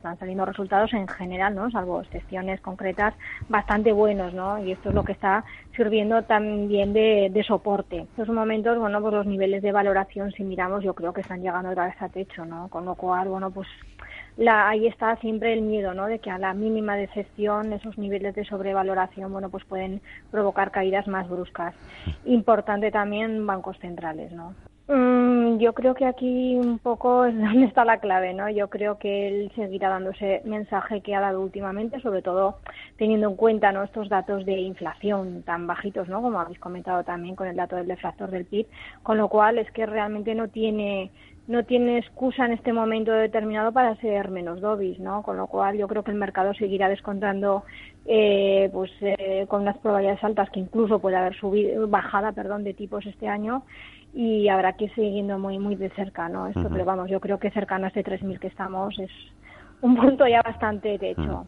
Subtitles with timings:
[0.00, 1.70] están saliendo resultados en general, ¿no?
[1.70, 3.12] Salvo excepciones concretas,
[3.50, 4.58] bastante buenos, ¿no?
[4.64, 5.44] Y esto es lo que está
[5.76, 7.96] sirviendo también de, soporte.
[7.96, 11.42] En estos momentos, bueno, pues los niveles de valoración, si miramos, yo creo que están
[11.42, 12.68] llegando otra vez a techo, ¿no?
[12.68, 13.68] Con lo cual, bueno, pues
[14.38, 16.06] la, ahí está siempre el miedo, ¿no?
[16.06, 21.08] De que a la mínima decepción esos niveles de sobrevaloración, bueno, pues pueden provocar caídas
[21.08, 21.74] más bruscas.
[22.24, 24.54] Importante también bancos centrales, ¿no?
[25.60, 28.48] Yo creo que aquí un poco es donde está la clave, ¿no?
[28.48, 32.60] Yo creo que él seguirá dando ese mensaje que ha dado últimamente, sobre todo
[32.96, 33.84] teniendo en cuenta ¿no?
[33.84, 36.22] estos datos de inflación tan bajitos, ¿no?
[36.22, 38.66] Como habéis comentado también con el dato del deflactor del PIB,
[39.02, 41.10] con lo cual es que realmente no tiene
[41.50, 45.24] no tiene excusa en este momento determinado para ser menos dovis, ¿no?
[45.24, 47.64] Con lo cual yo creo que el mercado seguirá descontando
[48.06, 52.72] eh, pues eh, con unas probabilidades altas que incluso puede haber subido, bajada, perdón, de
[52.72, 53.64] tipos este año
[54.14, 57.38] y habrá que ir siguiendo muy muy de cerca no esto pero vamos yo creo
[57.38, 59.10] que cercano a este 3000 que estamos es
[59.82, 61.46] un punto ya bastante de hecho